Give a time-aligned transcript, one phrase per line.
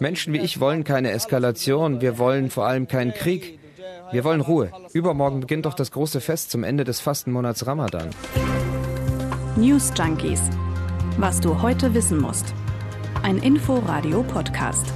[0.00, 3.58] Menschen wie ich wollen keine Eskalation, wir wollen vor allem keinen Krieg.
[4.10, 4.70] Wir wollen Ruhe.
[4.92, 8.10] Übermorgen beginnt doch das große Fest zum Ende des Fastenmonats Ramadan.
[9.56, 10.42] News Junkies.
[11.18, 12.54] Was du heute wissen musst.
[13.22, 14.86] Ein Info-Radio-Podcast.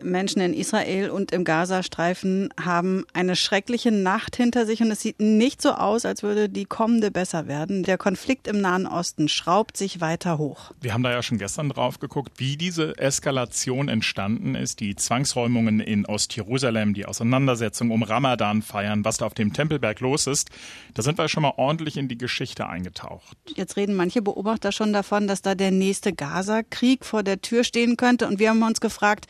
[0.00, 5.00] Die Menschen in Israel und im Gazastreifen haben eine schreckliche Nacht hinter sich und es
[5.00, 7.82] sieht nicht so aus, als würde die kommende besser werden.
[7.82, 10.72] Der Konflikt im Nahen Osten schraubt sich weiter hoch.
[10.80, 15.80] Wir haben da ja schon gestern drauf geguckt, wie diese Eskalation entstanden ist, die Zwangsräumungen
[15.80, 20.50] in Ostjerusalem, die Auseinandersetzung um Ramadan feiern, was da auf dem Tempelberg los ist.
[20.94, 23.36] Da sind wir schon mal ordentlich in die Geschichte eingetaucht.
[23.54, 27.96] Jetzt reden manche Beobachter schon davon, dass da der nächste Gaza-Krieg vor der Tür stehen
[27.96, 29.26] könnte und wir haben uns gefragt,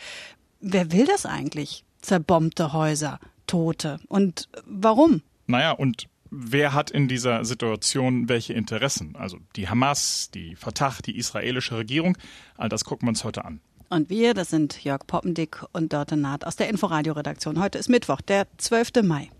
[0.65, 1.85] wer will das eigentlich?
[2.01, 3.99] Zerbombte Häuser, Tote.
[4.09, 5.23] Und warum?
[5.47, 9.15] Naja, und wer hat in dieser Situation welche Interessen?
[9.17, 12.17] Also die Hamas, die Fatah, die israelische Regierung.
[12.57, 13.61] All das gucken wir uns heute an.
[13.91, 17.61] Und wir, das sind Jörg Poppendick und Dörte Naht aus der Inforadio-Redaktion.
[17.61, 19.03] Heute ist Mittwoch, der 12.
[19.03, 19.31] Mai.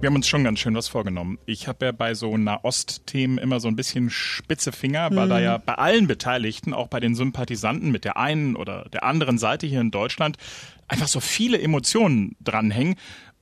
[0.00, 1.38] Wir haben uns schon ganz schön was vorgenommen.
[1.44, 5.30] Ich habe ja bei so Nahost-Themen immer so ein bisschen spitze Finger, weil mhm.
[5.30, 9.36] da ja bei allen Beteiligten, auch bei den Sympathisanten mit der einen oder der anderen
[9.36, 10.38] Seite hier in Deutschland,
[10.88, 12.94] einfach so viele Emotionen dranhängen.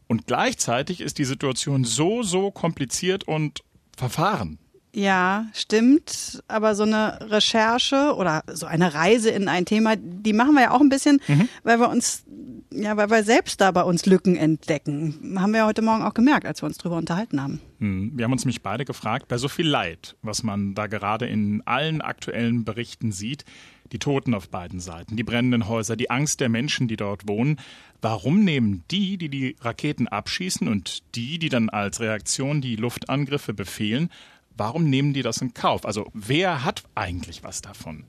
[0.09, 3.62] Und gleichzeitig ist die Situation so, so kompliziert und
[3.97, 4.59] verfahren.
[4.99, 6.43] Ja, stimmt.
[6.49, 10.71] Aber so eine Recherche oder so eine Reise in ein Thema, die machen wir ja
[10.73, 11.49] auch ein bisschen, mhm.
[11.63, 12.25] weil wir uns,
[12.73, 15.37] ja, weil wir selbst da bei uns Lücken entdecken.
[15.39, 17.61] Haben wir ja heute Morgen auch gemerkt, als wir uns drüber unterhalten haben.
[17.79, 18.13] Mhm.
[18.17, 21.62] Wir haben uns nämlich beide gefragt, bei so viel Leid, was man da gerade in
[21.65, 23.45] allen aktuellen Berichten sieht,
[23.93, 27.61] die Toten auf beiden Seiten, die brennenden Häuser, die Angst der Menschen, die dort wohnen.
[28.03, 33.55] Warum nehmen die, die die Raketen abschießen und die, die dann als Reaktion die Luftangriffe
[33.55, 34.11] befehlen,
[34.59, 35.87] Warum nehmen die das in Kauf?
[35.87, 38.05] Also wer hat eigentlich was davon?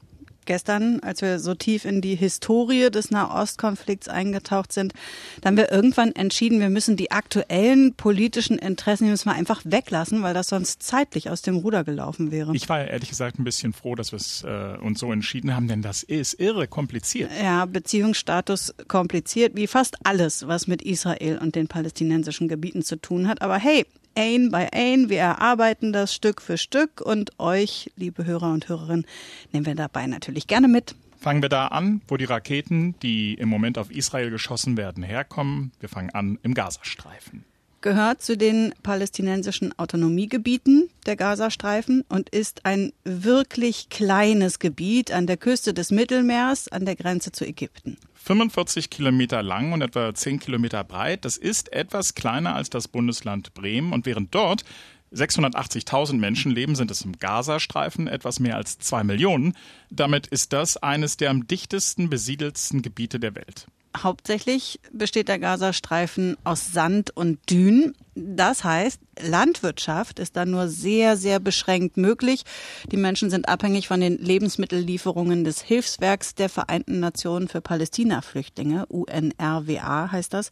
[0.49, 4.93] gestern, als wir so tief in die Historie des Nahostkonflikts eingetaucht sind,
[5.41, 9.61] da haben wir irgendwann entschieden, wir müssen die aktuellen politischen Interessen die müssen wir einfach
[9.63, 12.55] weglassen, weil das sonst zeitlich aus dem Ruder gelaufen wäre.
[12.55, 15.67] Ich war ehrlich gesagt ein bisschen froh, dass wir es äh, uns so entschieden haben,
[15.67, 17.29] denn das ist irre kompliziert.
[17.39, 23.27] Ja, Beziehungsstatus kompliziert, wie fast alles, was mit Israel und den palästinensischen Gebieten zu tun
[23.27, 23.43] hat.
[23.43, 23.85] Aber hey,
[24.15, 25.09] ein by ein.
[25.09, 29.05] Wir erarbeiten das Stück für Stück und euch, liebe Hörer und Hörerinnen,
[29.51, 30.95] nehmen wir dabei natürlich gerne mit.
[31.17, 35.73] Fangen wir da an, wo die Raketen, die im Moment auf Israel geschossen werden, herkommen.
[35.79, 37.43] Wir fangen an im Gazastreifen.
[37.81, 45.37] Gehört zu den palästinensischen Autonomiegebieten der Gazastreifen und ist ein wirklich kleines Gebiet an der
[45.37, 47.97] Küste des Mittelmeers an der Grenze zu Ägypten.
[48.15, 51.23] 45 Kilometer lang und etwa 10 Kilometer breit.
[51.23, 53.93] Das ist etwas kleiner als das Bundesland Bremen.
[53.93, 54.65] Und während dort
[55.13, 59.55] 680.000 Menschen leben, sind es im Gazastreifen etwas mehr als zwei Millionen.
[59.89, 63.67] Damit ist das eines der am dichtesten besiedelsten Gebiete der Welt.
[63.97, 67.95] Hauptsächlich besteht der Gazastreifen aus Sand und Dünen.
[68.13, 72.43] Das heißt, Landwirtschaft ist da nur sehr, sehr beschränkt möglich.
[72.91, 80.11] Die Menschen sind abhängig von den Lebensmittellieferungen des Hilfswerks der Vereinten Nationen für Palästina-Flüchtlinge, UNRWA
[80.11, 80.49] heißt das.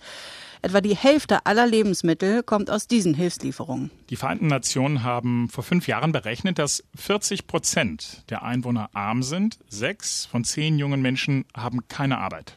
[0.64, 3.92] Etwa die Hälfte aller Lebensmittel kommt aus diesen Hilfslieferungen.
[4.10, 9.60] Die Vereinten Nationen haben vor fünf Jahren berechnet, dass 40 Prozent der Einwohner arm sind.
[9.70, 12.56] Sechs von zehn jungen Menschen haben keine Arbeit.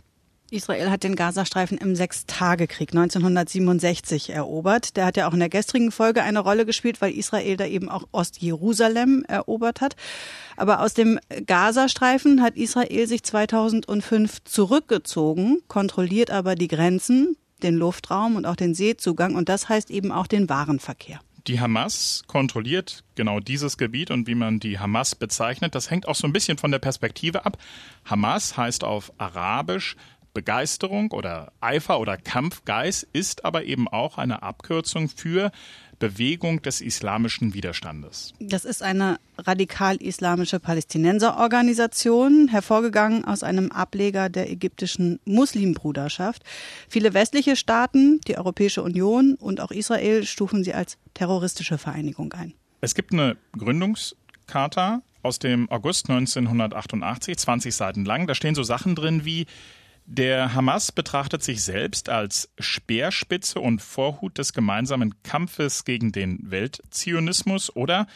[0.50, 4.97] Israel hat den Gazastreifen im Sechstagekrieg 1967 erobert.
[4.97, 7.88] Der hat ja auch in der gestrigen Folge eine Rolle gespielt, weil Israel da eben
[7.88, 9.97] auch Ostjerusalem erobert hat.
[10.56, 18.37] Aber aus dem Gazastreifen hat Israel sich 2005 zurückgezogen, kontrolliert aber die Grenzen, den Luftraum
[18.37, 21.21] und auch den Seezugang und das heißt eben auch den Warenverkehr.
[21.47, 26.15] Die Hamas kontrolliert genau dieses Gebiet und wie man die Hamas bezeichnet, das hängt auch
[26.15, 27.56] so ein bisschen von der Perspektive ab.
[28.05, 29.97] Hamas heißt auf Arabisch
[30.34, 35.50] Begeisterung oder Eifer oder Kampfgeist ist aber eben auch eine Abkürzung für
[35.98, 38.32] Bewegung des islamischen Widerstandes.
[38.41, 46.42] Das ist eine radikal-islamische Palästinenserorganisation, hervorgegangen aus einem Ableger der ägyptischen Muslimbruderschaft.
[46.88, 52.54] Viele westliche Staaten, die Europäische Union und auch Israel stufen sie als terroristische Vereinigung ein.
[52.80, 58.26] Es gibt eine Gründungscharta aus dem August 1988, 20 Seiten lang.
[58.26, 59.47] Da stehen so Sachen drin wie
[60.10, 67.74] der Hamas betrachtet sich selbst als Speerspitze und Vorhut des gemeinsamen Kampfes gegen den Weltzionismus
[67.77, 68.09] oder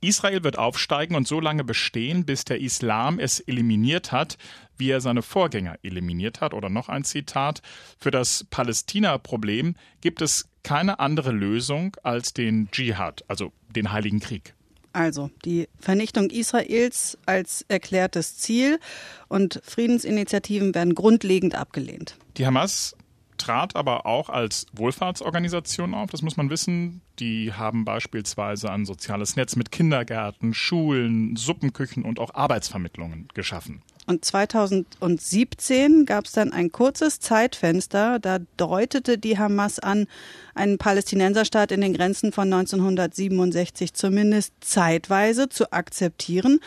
[0.00, 4.36] Israel wird aufsteigen und so lange bestehen, bis der Islam es eliminiert hat,
[4.78, 6.54] wie er seine Vorgänger eliminiert hat.
[6.54, 7.62] Oder noch ein Zitat.
[8.00, 14.54] Für das Palästina-Problem gibt es keine andere Lösung als den Dschihad, also den Heiligen Krieg.
[14.92, 18.80] Also die Vernichtung Israels als erklärtes Ziel
[19.28, 22.16] und Friedensinitiativen werden grundlegend abgelehnt.
[22.36, 22.96] Die Hamas
[23.38, 27.00] trat aber auch als Wohlfahrtsorganisation auf, das muss man wissen.
[27.18, 33.82] Die haben beispielsweise ein soziales Netz mit Kindergärten, Schulen, Suppenküchen und auch Arbeitsvermittlungen geschaffen.
[34.08, 40.06] Und 2017 gab es dann ein kurzes Zeitfenster, da deutete die Hamas an,
[40.54, 46.60] einen Palästinenserstaat in den Grenzen von 1967 zumindest zeitweise zu akzeptieren.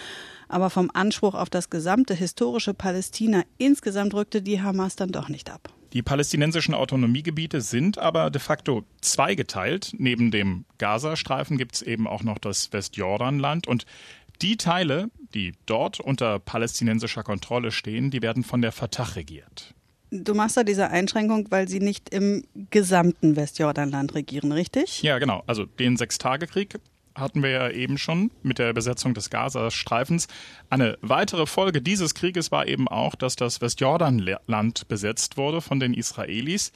[0.49, 5.49] Aber vom Anspruch auf das gesamte historische Palästina insgesamt rückte die Hamas dann doch nicht
[5.49, 5.73] ab.
[5.94, 9.91] Die palästinensischen Autonomiegebiete sind aber de facto zweigeteilt.
[9.97, 13.67] Neben dem Gazastreifen gibt es eben auch noch das Westjordanland.
[13.67, 13.85] Und
[14.41, 19.73] die Teile, die dort unter palästinensischer Kontrolle stehen, die werden von der Fatah regiert.
[20.11, 25.01] Du machst da diese Einschränkung, weil sie nicht im gesamten Westjordanland regieren, richtig?
[25.03, 25.41] Ja, genau.
[25.47, 26.79] Also den Sechstagekrieg
[27.15, 30.27] hatten wir ja eben schon mit der Besetzung des Gazastreifens.
[30.69, 35.93] Eine weitere Folge dieses Krieges war eben auch, dass das Westjordanland besetzt wurde von den
[35.93, 36.71] Israelis.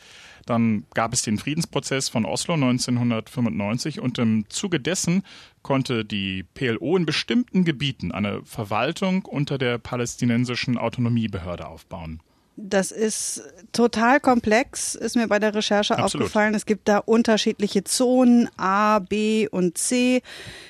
[0.45, 5.23] Dann gab es den Friedensprozess von Oslo 1995 und im Zuge dessen
[5.63, 12.21] konnte die PLO in bestimmten Gebieten eine Verwaltung unter der palästinensischen Autonomiebehörde aufbauen.
[12.57, 13.44] Das ist
[13.74, 16.28] total komplex, ist mir bei der Recherche Absolut.
[16.28, 16.54] aufgefallen.
[16.54, 20.22] Es gibt da unterschiedliche Zonen, A, B und C.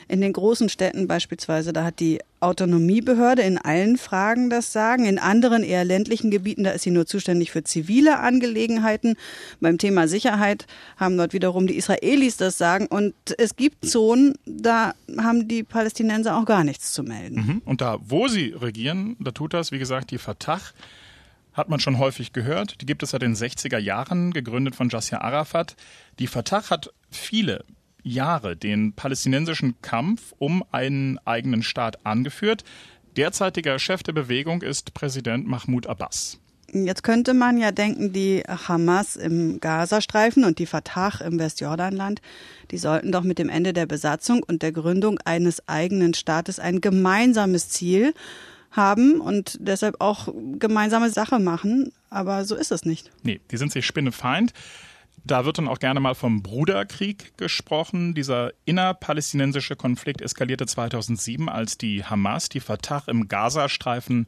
[0.08, 5.06] In den großen Städten beispielsweise, da hat die Autonomiebehörde in allen Fragen das Sagen.
[5.06, 9.16] In anderen eher ländlichen Gebieten, da ist sie nur zuständig für zivile Angelegenheiten.
[9.62, 10.66] Beim Thema Sicherheit
[10.98, 12.88] haben dort wiederum die Israelis das Sagen.
[12.88, 17.36] Und es gibt Zonen, da haben die Palästinenser auch gar nichts zu melden.
[17.36, 17.62] Mhm.
[17.64, 20.62] Und da, wo sie regieren, da tut das, wie gesagt, die Fatah
[21.56, 22.81] hat man schon häufig gehört.
[22.81, 25.75] Die gibt es seit den 60er Jahren, gegründet von Yasser Arafat.
[26.19, 27.63] Die Fatah hat viele
[28.04, 32.63] Jahre den palästinensischen Kampf um einen eigenen Staat angeführt.
[33.18, 36.40] Derzeitiger Chef der Bewegung ist Präsident Mahmoud Abbas.
[36.74, 42.22] Jetzt könnte man ja denken, die Hamas im Gazastreifen und die Fatah im Westjordanland,
[42.72, 46.81] die sollten doch mit dem Ende der Besatzung und der Gründung eines eigenen Staates ein
[46.81, 48.13] gemeinsames Ziel
[48.75, 50.27] haben und deshalb auch
[50.60, 51.92] gemeinsame Sache machen.
[52.10, 53.12] Aber so ist es nicht.
[53.24, 54.54] Nee, die sind sich spinnefeind.
[55.24, 58.13] Da wird dann auch gerne mal vom Bruderkrieg gesprochen.
[58.13, 64.27] Dieser innerpalästinensische Konflikt eskalierte 2007, als die Hamas die Fatah im Gazastreifen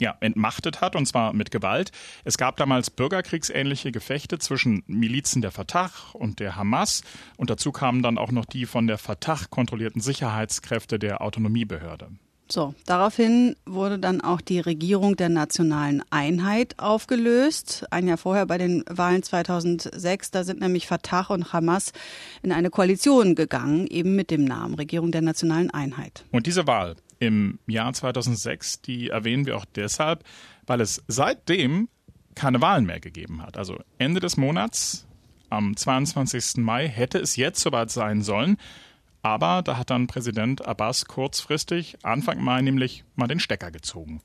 [0.00, 1.92] ja, entmachtet hat, und zwar mit Gewalt.
[2.24, 7.02] Es gab damals bürgerkriegsähnliche Gefechte zwischen Milizen der Fatah und der Hamas.
[7.36, 12.08] Und dazu kamen dann auch noch die von der Fatah kontrollierten Sicherheitskräfte der Autonomiebehörde.
[12.52, 17.86] So, daraufhin wurde dann auch die Regierung der nationalen Einheit aufgelöst.
[17.90, 21.92] Ein Jahr vorher bei den Wahlen 2006, da sind nämlich Fatah und Hamas
[22.42, 26.24] in eine Koalition gegangen, eben mit dem Namen Regierung der nationalen Einheit.
[26.32, 30.24] Und diese Wahl im Jahr 2006, die erwähnen wir auch deshalb,
[30.66, 31.88] weil es seitdem
[32.34, 33.58] keine Wahlen mehr gegeben hat.
[33.58, 35.06] Also Ende des Monats,
[35.50, 36.56] am 22.
[36.56, 38.56] Mai, hätte es jetzt soweit sein sollen.
[39.22, 44.22] Aber da hat dann Präsident Abbas kurzfristig, Anfang Mai nämlich, mal den Stecker gezogen.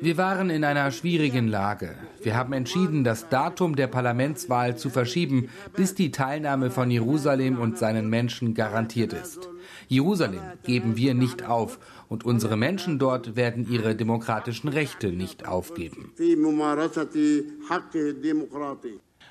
[0.00, 1.94] Wir waren in einer schwierigen Lage.
[2.22, 7.78] Wir haben entschieden, das Datum der Parlamentswahl zu verschieben, bis die Teilnahme von Jerusalem und
[7.78, 9.48] seinen Menschen garantiert ist.
[9.86, 11.78] Jerusalem geben wir nicht auf
[12.08, 16.12] und unsere Menschen dort werden ihre demokratischen Rechte nicht aufgeben.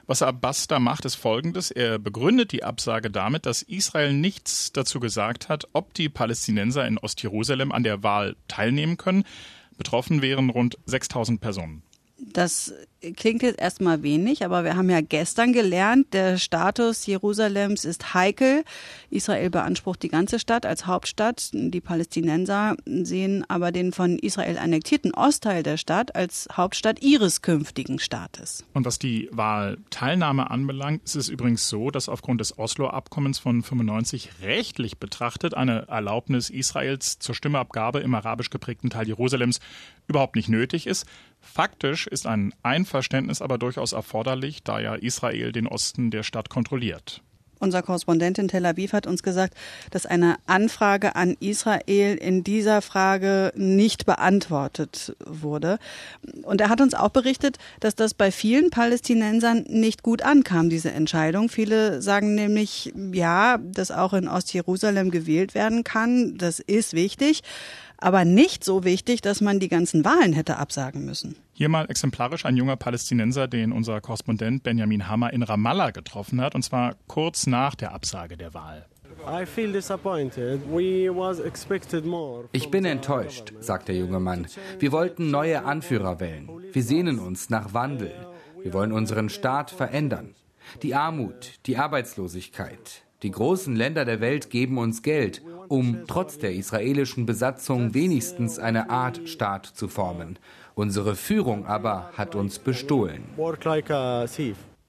[0.07, 1.71] Was Abbas da macht, ist folgendes.
[1.71, 6.99] Er begründet die Absage damit, dass Israel nichts dazu gesagt hat, ob die Palästinenser in
[6.99, 9.23] Ostjerusalem an der Wahl teilnehmen können.
[9.77, 11.81] Betroffen wären rund 6000 Personen.
[12.17, 12.73] Das
[13.15, 18.63] klingt jetzt erstmal wenig, aber wir haben ja gestern gelernt, der Status Jerusalems ist heikel.
[19.09, 21.49] Israel beansprucht die ganze Stadt als Hauptstadt.
[21.53, 27.99] Die Palästinenser sehen aber den von Israel annektierten Ostteil der Stadt als Hauptstadt ihres künftigen
[27.99, 28.63] Staates.
[28.73, 34.29] Und was die Wahlteilnahme anbelangt, ist es übrigens so, dass aufgrund des Oslo-Abkommens von 95
[34.41, 39.59] rechtlich betrachtet eine Erlaubnis Israels zur Stimmeabgabe im arabisch geprägten Teil Jerusalems
[40.07, 41.05] überhaupt nicht nötig ist.
[41.45, 47.21] Faktisch ist ein Einverständnis aber durchaus erforderlich, da ja Israel den Osten der Stadt kontrolliert.
[47.59, 49.53] Unser Korrespondent in Tel Aviv hat uns gesagt,
[49.91, 55.79] dass eine Anfrage an Israel in dieser Frage nicht beantwortet wurde.
[56.43, 60.91] Und er hat uns auch berichtet, dass das bei vielen Palästinensern nicht gut ankam, diese
[60.91, 61.47] Entscheidung.
[61.47, 66.37] Viele sagen nämlich, ja, dass auch in Ostjerusalem gewählt werden kann.
[66.37, 67.41] Das ist wichtig.
[67.97, 71.35] Aber nicht so wichtig, dass man die ganzen Wahlen hätte absagen müssen.
[71.53, 76.55] Hier mal exemplarisch ein junger Palästinenser, den unser Korrespondent Benjamin Hammer in Ramallah getroffen hat,
[76.55, 78.85] und zwar kurz nach der Absage der Wahl.
[82.51, 84.47] Ich bin enttäuscht, sagt der junge Mann.
[84.79, 86.49] Wir wollten neue Anführer wählen.
[86.71, 88.13] Wir sehnen uns nach Wandel.
[88.61, 90.35] Wir wollen unseren Staat verändern.
[90.81, 96.53] Die Armut, die Arbeitslosigkeit, die großen Länder der Welt geben uns Geld, um trotz der
[96.53, 100.37] israelischen Besatzung wenigstens eine Art Staat zu formen.
[100.75, 103.23] Unsere Führung aber hat uns bestohlen.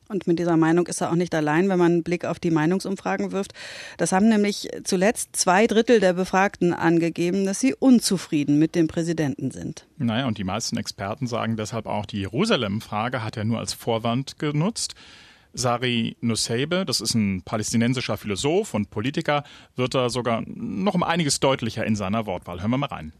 [0.08, 2.50] Und mit dieser Meinung ist er auch nicht allein, wenn man einen Blick auf die
[2.50, 3.54] Meinungsumfragen wirft.
[3.96, 9.50] Das haben nämlich zuletzt zwei Drittel der Befragten angegeben, dass sie unzufrieden mit dem Präsidenten
[9.50, 9.86] sind.
[9.96, 14.38] Naja, und die meisten Experten sagen deshalb auch, die Jerusalem-Frage hat er nur als Vorwand
[14.38, 14.94] genutzt.
[15.56, 19.42] Sari Nusseibeh, das ist ein palästinensischer Philosoph und Politiker,
[19.74, 22.60] wird da sogar noch um einiges deutlicher in seiner Wortwahl.
[22.60, 23.12] Hören wir mal rein.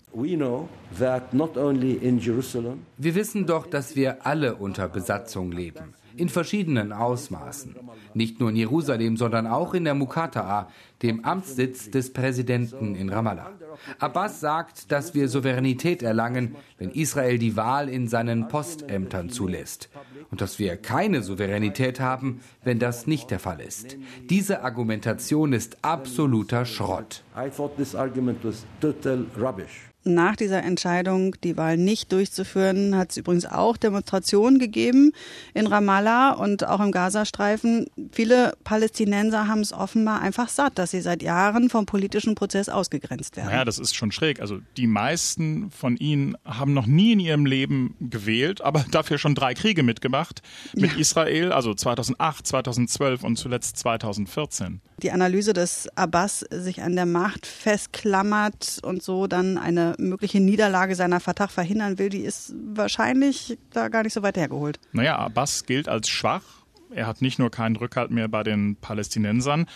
[2.98, 7.76] Wir wissen doch, dass wir alle unter Besatzung leben in verschiedenen Ausmaßen.
[8.14, 10.66] Nicht nur in Jerusalem, sondern auch in der Mukata'a,
[11.02, 13.52] dem Amtssitz des Präsidenten in Ramallah.
[13.98, 19.90] Abbas sagt, dass wir Souveränität erlangen, wenn Israel die Wahl in seinen Postämtern zulässt.
[20.30, 23.96] Und dass wir keine Souveränität haben, wenn das nicht der Fall ist.
[24.28, 27.22] Diese Argumentation ist absoluter Schrott.
[27.36, 33.10] I thought this argument was total rubbish nach dieser Entscheidung, die Wahl nicht durchzuführen, hat
[33.10, 35.12] es übrigens auch Demonstrationen gegeben
[35.54, 37.86] in Ramallah und auch im Gazastreifen.
[38.12, 43.36] Viele Palästinenser haben es offenbar einfach satt, dass sie seit Jahren vom politischen Prozess ausgegrenzt
[43.36, 43.50] werden.
[43.50, 44.40] Ja, das ist schon schräg.
[44.40, 49.34] Also die meisten von ihnen haben noch nie in ihrem Leben gewählt, aber dafür schon
[49.34, 50.42] drei Kriege mitgemacht
[50.74, 50.98] mit ja.
[50.98, 54.80] Israel, also 2008, 2012 und zuletzt 2014.
[55.02, 60.94] Die Analyse, dass Abbas sich an der Macht festklammert und so dann eine mögliche Niederlage
[60.94, 64.80] seiner Fatah verhindern will, die ist wahrscheinlich da gar nicht so weit hergeholt.
[64.92, 66.44] Naja, Abbas gilt als schwach.
[66.90, 69.66] Er hat nicht nur keinen Rückhalt mehr bei den Palästinensern,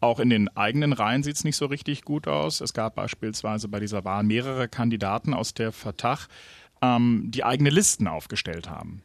[0.00, 2.60] auch in den eigenen Reihen sieht es nicht so richtig gut aus.
[2.60, 6.18] Es gab beispielsweise bei dieser Wahl mehrere Kandidaten aus der Fatah,
[6.80, 9.02] ähm, die eigene Listen aufgestellt haben.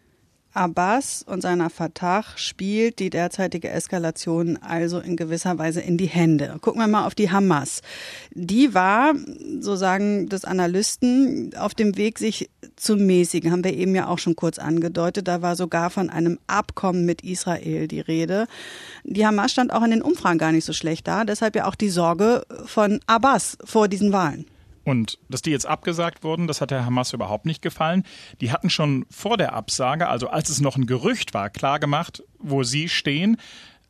[0.53, 6.57] Abbas und seiner Fatah spielt die derzeitige Eskalation also in gewisser Weise in die Hände.
[6.61, 7.81] Gucken wir mal auf die Hamas.
[8.31, 9.13] Die war,
[9.59, 13.51] so sagen das Analysten, auf dem Weg, sich zu mäßigen.
[13.51, 15.27] Haben wir eben ja auch schon kurz angedeutet.
[15.27, 18.47] Da war sogar von einem Abkommen mit Israel die Rede.
[19.03, 21.23] Die Hamas stand auch in den Umfragen gar nicht so schlecht da.
[21.25, 24.45] Deshalb ja auch die Sorge von Abbas vor diesen Wahlen.
[24.83, 28.03] Und dass die jetzt abgesagt wurden, das hat der Hamas überhaupt nicht gefallen.
[28.41, 32.63] Die hatten schon vor der Absage, also als es noch ein Gerücht war, klargemacht, wo
[32.63, 33.37] sie stehen.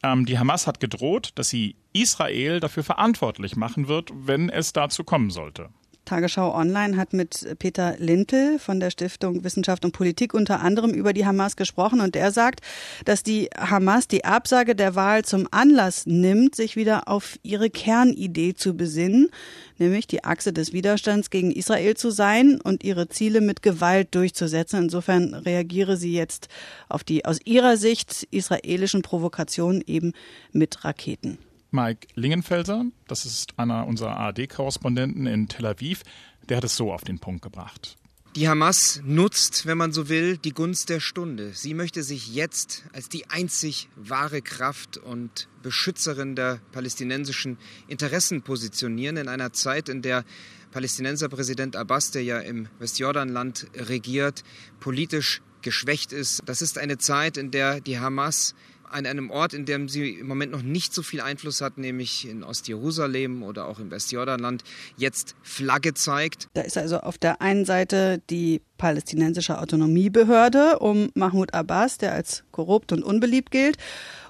[0.04, 5.04] Ähm, die Hamas hat gedroht, dass sie Israel dafür verantwortlich machen wird, wenn es dazu
[5.04, 5.70] kommen sollte.
[6.06, 11.14] Tagesschau Online hat mit Peter Lintel von der Stiftung Wissenschaft und Politik unter anderem über
[11.14, 12.62] die Hamas gesprochen und er sagt,
[13.06, 18.54] dass die Hamas die Absage der Wahl zum Anlass nimmt, sich wieder auf ihre Kernidee
[18.54, 19.30] zu besinnen,
[19.78, 24.84] nämlich die Achse des Widerstands gegen Israel zu sein und ihre Ziele mit Gewalt durchzusetzen.
[24.84, 26.50] Insofern reagiere sie jetzt
[26.90, 30.14] auf die aus ihrer Sicht israelischen Provokationen eben
[30.52, 31.38] mit Raketen.
[31.74, 36.04] Mike Lingenfelser, das ist einer unserer ARD-Korrespondenten in Tel Aviv,
[36.48, 37.98] der hat es so auf den Punkt gebracht.
[38.36, 41.52] Die Hamas nutzt, wenn man so will, die Gunst der Stunde.
[41.54, 49.18] Sie möchte sich jetzt als die einzig wahre Kraft und Beschützerin der palästinensischen Interessen positionieren
[49.18, 50.26] in einer Zeit, in der
[50.72, 54.44] Palästinenser Präsident Abbas, der ja im Westjordanland regiert,
[54.80, 56.42] politisch geschwächt ist.
[56.46, 58.54] Das ist eine Zeit, in der die Hamas
[58.94, 62.28] an einem Ort, in dem sie im Moment noch nicht so viel Einfluss hat, nämlich
[62.28, 64.64] in Ostjerusalem oder auch im Westjordanland,
[64.98, 66.48] jetzt Flagge zeigt.
[66.54, 72.44] Da ist also auf der einen Seite die palästinensische Autonomiebehörde um Mahmoud Abbas, der als
[72.52, 73.78] korrupt und unbeliebt gilt.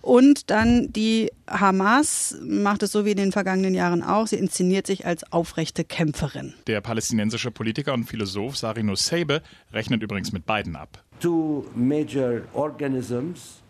[0.04, 4.28] Und dann die Hamas macht es so wie in den vergangenen Jahren auch.
[4.28, 6.54] Sie inszeniert sich als aufrechte Kämpferin.
[6.68, 9.40] Der palästinensische Politiker und Philosoph Sari Nusseibeh
[9.72, 11.04] rechnet übrigens mit beiden ab.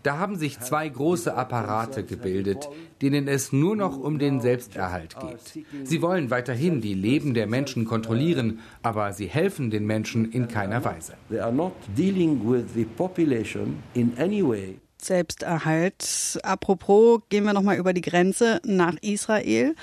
[0.03, 2.67] Da haben sich zwei große Apparate gebildet,
[3.03, 5.65] denen es nur noch um den Selbsterhalt geht.
[5.83, 10.85] Sie wollen weiterhin die Leben der Menschen kontrollieren, aber sie helfen den Menschen in keiner
[10.85, 11.15] Weise.
[15.01, 16.39] Selbsterhalt.
[16.43, 19.75] Apropos, gehen wir nochmal über die Grenze nach Israel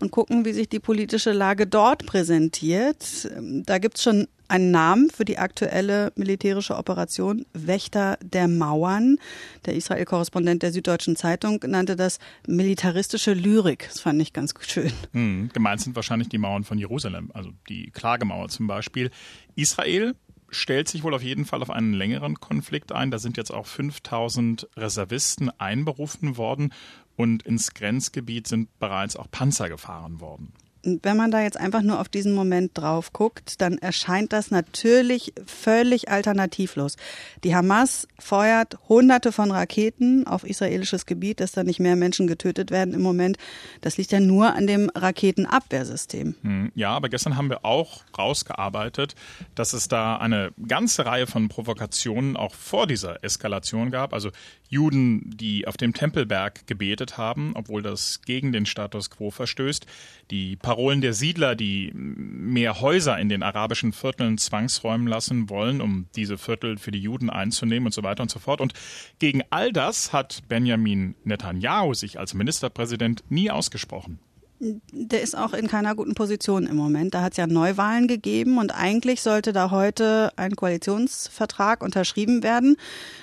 [0.00, 3.30] und gucken, wie sich die politische Lage dort präsentiert.
[3.40, 9.18] Da gibt es schon einen Namen für die aktuelle militärische Operation, Wächter der Mauern.
[9.66, 13.88] Der Israel-Korrespondent der Süddeutschen Zeitung nannte das militaristische Lyrik.
[13.88, 14.92] Das fand ich ganz schön.
[15.12, 19.10] Hm, gemeint sind wahrscheinlich die Mauern von Jerusalem, also die Klagemauer zum Beispiel.
[19.56, 20.14] Israel
[20.50, 23.10] stellt sich wohl auf jeden Fall auf einen längeren Konflikt ein.
[23.10, 26.72] Da sind jetzt auch 5000 Reservisten einberufen worden
[27.16, 30.52] und ins Grenzgebiet sind bereits auch Panzer gefahren worden
[30.84, 35.32] wenn man da jetzt einfach nur auf diesen Moment drauf guckt, dann erscheint das natürlich
[35.46, 36.96] völlig alternativlos.
[37.42, 42.70] Die Hamas feuert hunderte von Raketen auf israelisches Gebiet, dass da nicht mehr Menschen getötet
[42.70, 43.36] werden im Moment.
[43.80, 46.34] Das liegt ja nur an dem Raketenabwehrsystem.
[46.42, 49.14] Hm, ja, aber gestern haben wir auch rausgearbeitet,
[49.54, 54.12] dass es da eine ganze Reihe von Provokationen auch vor dieser Eskalation gab.
[54.12, 54.30] Also
[54.68, 59.86] Juden, die auf dem Tempelberg gebetet haben, obwohl das gegen den Status quo verstößt.
[60.30, 66.06] Die Parolen der Siedler, die mehr Häuser in den arabischen Vierteln zwangsräumen lassen wollen, um
[66.16, 68.60] diese Viertel für die Juden einzunehmen und so weiter und so fort.
[68.60, 68.72] Und
[69.20, 74.18] gegen all das hat Benjamin Netanyahu sich als Ministerpräsident nie ausgesprochen
[74.60, 77.12] der ist auch in keiner guten Position im Moment.
[77.12, 82.76] Da hat es ja Neuwahlen gegeben und eigentlich sollte da heute ein Koalitionsvertrag unterschrieben werden,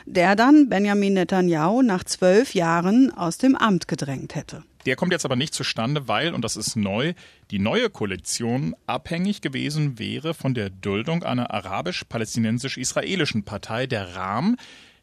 [0.06, 4.64] der dann Benjamin Netanyahu nach zwölf Jahren aus dem Amt gedrängt hätte.
[4.86, 7.14] Der kommt jetzt aber nicht zustande, weil, und das ist neu,
[7.52, 14.58] die neue Koalition abhängig gewesen wäre von der Duldung einer arabisch-palästinensisch-israelischen Partei, der Ram,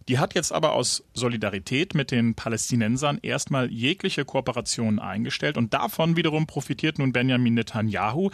[0.08, 6.16] die hat jetzt aber aus Solidarität mit den Palästinensern erstmal jegliche Kooperation eingestellt und davon
[6.16, 8.30] wiederum profitiert nun Benjamin Netanyahu,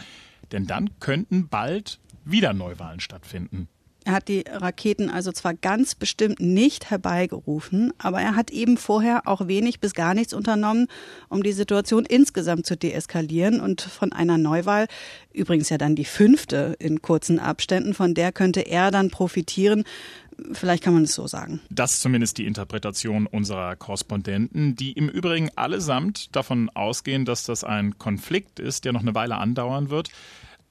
[0.53, 3.67] denn dann könnten bald wieder Neuwahlen stattfinden.
[4.05, 9.27] Er hat die Raketen also zwar ganz bestimmt nicht herbeigerufen, aber er hat eben vorher
[9.27, 10.87] auch wenig bis gar nichts unternommen,
[11.27, 13.59] um die Situation insgesamt zu deeskalieren.
[13.59, 14.85] Und von einer Neuwahl,
[15.33, 19.85] übrigens ja dann die fünfte in kurzen Abständen, von der könnte er dann profitieren.
[20.51, 21.61] Vielleicht kann man es so sagen.
[21.71, 27.63] Das ist zumindest die Interpretation unserer Korrespondenten, die im Übrigen allesamt davon ausgehen, dass das
[27.63, 30.09] ein Konflikt ist, der noch eine Weile andauern wird.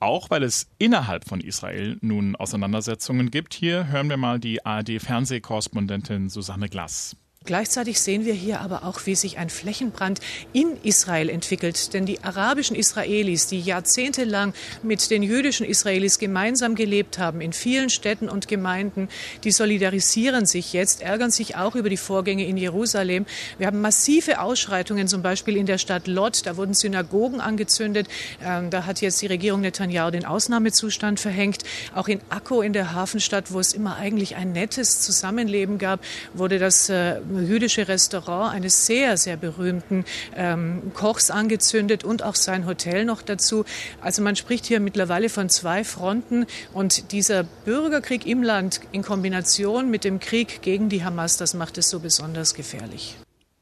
[0.05, 3.55] Auch weil es innerhalb von Israel nun Auseinandersetzungen gibt.
[3.55, 7.17] Hier hören wir mal die ARD-Fernsehkorrespondentin Susanne Glass.
[7.47, 10.19] Gleichzeitig sehen wir hier aber auch, wie sich ein Flächenbrand
[10.55, 11.93] in Israel entwickelt.
[11.93, 17.91] Denn die arabischen Israelis, die jahrzehntelang mit den jüdischen Israelis gemeinsam gelebt haben, in vielen
[17.91, 19.11] Städten und Gemeinden,
[19.45, 23.27] die solidarisieren sich jetzt, ärgern sich auch über die Vorgänge in Jerusalem.
[23.59, 26.47] Wir haben massive Ausschreitungen, zum Beispiel in der Stadt Lot.
[26.47, 28.09] Da wurden Synagogen angezündet.
[28.43, 31.63] Ähm, da hat jetzt die Regierung Netanyahu den Ausnahmezustand verhängt.
[31.95, 36.01] Auch in Akko in der Hafenstadt, wo es immer eigentlich ein nettes Zusammenleben gab,
[36.33, 40.05] wurde das äh, jüdische Restaurant eines sehr, sehr berühmten
[40.37, 43.65] ähm, Kochs angezündet und auch sein Hotel noch dazu.
[44.01, 49.91] Also man spricht hier mittlerweile von zwei Fronten und dieser Bürgerkrieg im Land in Kombination
[49.91, 53.17] mit dem Krieg gegen die Hamas, das macht es so besonders gefährlich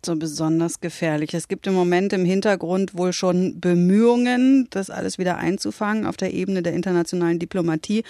[0.05, 1.35] so besonders gefährlich.
[1.35, 6.33] Es gibt im Moment im Hintergrund wohl schon Bemühungen, das alles wieder einzufangen auf der
[6.33, 8.05] Ebene der internationalen Diplomatie.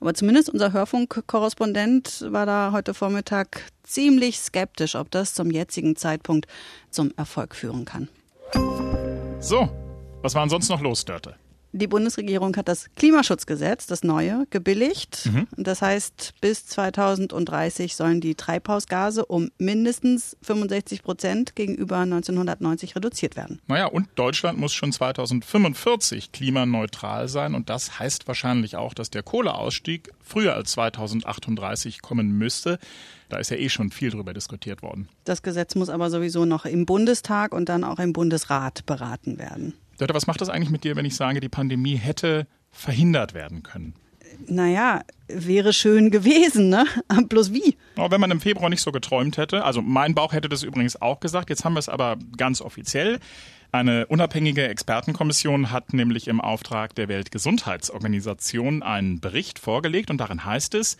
[0.00, 6.46] Aber zumindest unser Hörfunkkorrespondent war da heute Vormittag ziemlich skeptisch, ob das zum jetzigen Zeitpunkt
[6.90, 8.08] zum Erfolg führen kann.
[9.40, 9.68] So,
[10.22, 11.36] was war sonst noch los, Dörte?
[11.78, 15.26] Die Bundesregierung hat das Klimaschutzgesetz, das neue, gebilligt.
[15.26, 15.46] Mhm.
[15.56, 23.60] Das heißt, bis 2030 sollen die Treibhausgase um mindestens 65 Prozent gegenüber 1990 reduziert werden.
[23.68, 27.54] Naja, und Deutschland muss schon 2045 klimaneutral sein.
[27.54, 32.80] Und das heißt wahrscheinlich auch, dass der Kohleausstieg früher als 2038 kommen müsste.
[33.28, 35.08] Da ist ja eh schon viel drüber diskutiert worden.
[35.24, 39.74] Das Gesetz muss aber sowieso noch im Bundestag und dann auch im Bundesrat beraten werden.
[39.98, 43.62] Dörte, was macht das eigentlich mit dir, wenn ich sage, die Pandemie hätte verhindert werden
[43.62, 43.94] können?
[44.46, 46.86] Naja, wäre schön gewesen, ne?
[47.28, 47.76] Bloß wie?
[47.96, 49.64] Oh, wenn man im Februar nicht so geträumt hätte.
[49.64, 51.50] Also mein Bauch hätte das übrigens auch gesagt.
[51.50, 53.18] Jetzt haben wir es aber ganz offiziell.
[53.70, 60.74] Eine unabhängige Expertenkommission hat nämlich im Auftrag der Weltgesundheitsorganisation einen Bericht vorgelegt und darin heißt
[60.74, 60.96] es,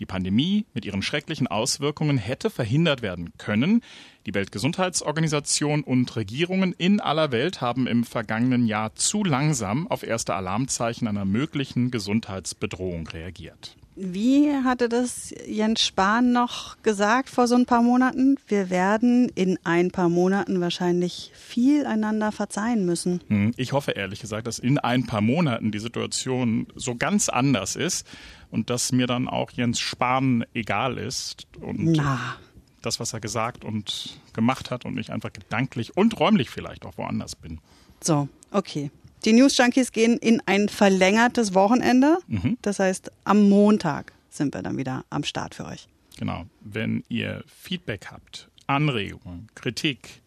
[0.00, 3.82] die Pandemie mit ihren schrecklichen Auswirkungen hätte verhindert werden können.
[4.26, 10.34] Die Weltgesundheitsorganisation und Regierungen in aller Welt haben im vergangenen Jahr zu langsam auf erste
[10.34, 13.76] Alarmzeichen einer möglichen Gesundheitsbedrohung reagiert.
[14.02, 18.36] Wie hatte das Jens Spahn noch gesagt vor so ein paar Monaten?
[18.46, 23.20] Wir werden in ein paar Monaten wahrscheinlich viel einander verzeihen müssen.
[23.28, 27.76] Hm, ich hoffe ehrlich gesagt, dass in ein paar Monaten die Situation so ganz anders
[27.76, 28.06] ist
[28.50, 31.46] und dass mir dann auch Jens Spahn egal ist.
[31.60, 32.36] Und Na.
[32.82, 36.96] das, was er gesagt und gemacht hat und ich einfach gedanklich und räumlich vielleicht auch
[36.98, 37.60] woanders bin.
[38.00, 38.90] So, okay.
[39.24, 42.18] Die News Junkies gehen in ein verlängertes Wochenende.
[42.26, 42.56] Mhm.
[42.62, 45.88] Das heißt, am Montag sind wir dann wieder am Start für euch.
[46.18, 46.46] Genau.
[46.60, 50.22] Wenn ihr Feedback habt, Anregungen, Kritik,